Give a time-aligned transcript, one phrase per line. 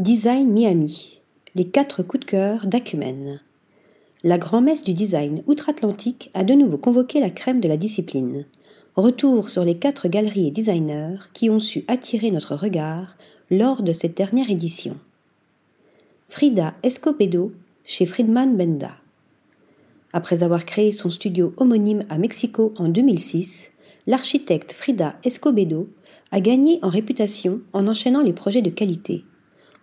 [0.00, 1.20] Design Miami.
[1.54, 3.38] Les quatre coups de cœur d'Acumen.
[4.24, 8.46] La grand-messe du design outre-Atlantique a de nouveau convoqué la crème de la discipline.
[8.96, 13.18] Retour sur les quatre galeries et designers qui ont su attirer notre regard
[13.50, 14.96] lors de cette dernière édition.
[16.30, 17.52] Frida Escobedo
[17.84, 18.92] chez Friedman Benda.
[20.14, 23.70] Après avoir créé son studio homonyme à Mexico en 2006,
[24.06, 25.90] l'architecte Frida Escobedo
[26.30, 29.24] a gagné en réputation en enchaînant les projets de qualité.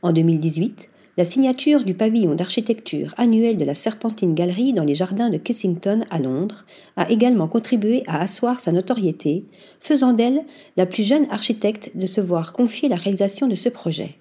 [0.03, 5.31] En 2018, la signature du pavillon d'architecture annuel de la Serpentine Galerie dans les jardins
[5.31, 6.65] de Kensington à Londres
[6.97, 9.43] a également contribué à asseoir sa notoriété,
[9.79, 10.45] faisant d'elle
[10.75, 14.17] la plus jeune architecte de se voir confier la réalisation de ce projet.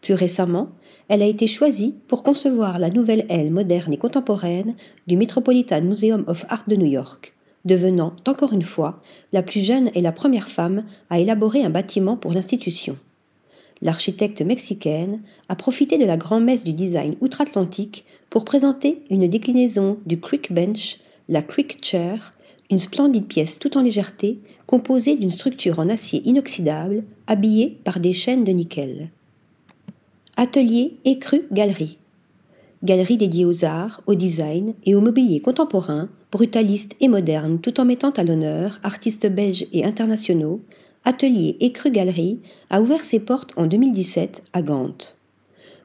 [0.00, 0.68] Plus récemment,
[1.08, 4.76] elle a été choisie pour concevoir la nouvelle aile moderne et contemporaine
[5.08, 7.34] du Metropolitan Museum of Art de New York,
[7.64, 12.16] devenant encore une fois la plus jeune et la première femme à élaborer un bâtiment
[12.16, 12.96] pour l'institution
[13.82, 20.18] l'architecte mexicaine a profité de la grand-messe du design outre-Atlantique pour présenter une déclinaison du
[20.18, 20.98] Quick Bench,
[21.28, 22.34] la Quick Chair,
[22.70, 28.14] une splendide pièce tout en légèreté composée d'une structure en acier inoxydable habillée par des
[28.14, 29.10] chaînes de nickel.
[30.36, 31.98] Atelier Écru Galerie.
[32.82, 37.84] Galerie dédiée aux arts, au design et au mobilier contemporain, brutaliste et moderne, tout en
[37.84, 40.62] mettant à l'honneur artistes belges et internationaux,
[41.04, 42.38] Atelier Écru Galerie
[42.70, 44.94] a ouvert ses portes en 2017 à Gand.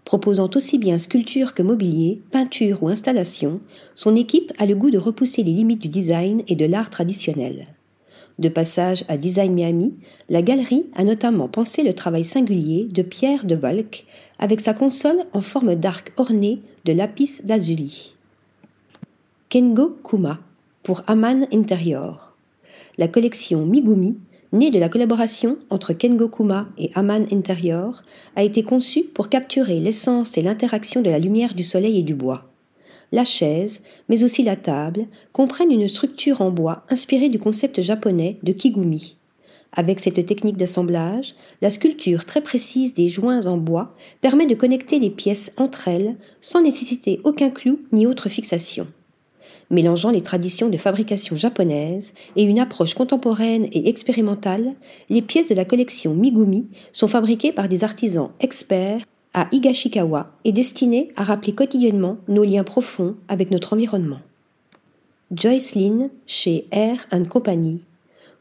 [0.05, 3.59] Proposant aussi bien sculpture que mobilier, peinture ou installation,
[3.95, 7.67] son équipe a le goût de repousser les limites du design et de l'art traditionnel.
[8.37, 9.95] De passage à Design Miami,
[10.29, 14.05] la galerie a notamment pensé le travail singulier de Pierre de Valk
[14.37, 18.13] avec sa console en forme d'arc orné de lapis lazuli.
[19.49, 20.39] Kengo Kuma
[20.83, 22.35] pour Aman Interior.
[22.99, 24.17] La collection Migumi
[24.58, 28.02] Née de la collaboration entre Kengokuma et Aman Interior,
[28.36, 32.16] a été conçue pour capturer l'essence et l'interaction de la lumière du soleil et du
[32.16, 32.49] bois.
[33.11, 38.39] La chaise, mais aussi la table, comprennent une structure en bois inspirée du concept japonais
[38.42, 39.17] de kigumi.
[39.73, 44.98] Avec cette technique d'assemblage, la sculpture très précise des joints en bois permet de connecter
[44.98, 48.87] les pièces entre elles sans nécessiter aucun clou ni autre fixation
[49.70, 54.73] mélangeant les traditions de fabrication japonaise et une approche contemporaine et expérimentale,
[55.10, 59.02] les pièces de la collection Migumi sont fabriquées par des artisans experts
[59.33, 64.20] à Higashikawa et destinées à rappeler quotidiennement nos liens profonds avec notre environnement.
[65.32, 67.82] Joyce Lynn chez Air Company.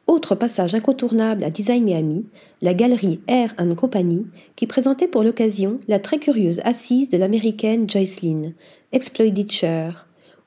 [0.06, 2.26] Autre passage incontournable à Design Miami,
[2.62, 8.22] la galerie Air Company qui présentait pour l'occasion la très curieuse assise de l'américaine Joyce
[8.22, 8.54] Lynn,
[8.92, 9.50] Exploited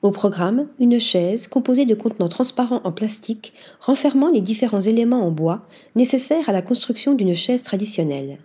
[0.02, 5.30] au programme, une chaise composée de contenants transparents en plastique renfermant les différents éléments en
[5.30, 8.38] bois nécessaires à la construction d'une chaise traditionnelle.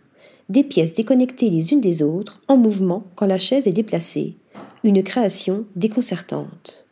[0.50, 4.36] Des pièces déconnectées les unes des autres, en mouvement quand la chaise est déplacée.
[4.84, 6.86] Une création déconcertante.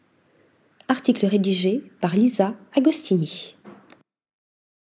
[0.88, 3.56] Article rédigé par Lisa Agostini.